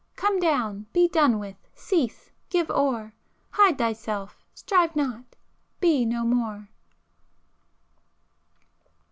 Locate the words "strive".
4.55-4.95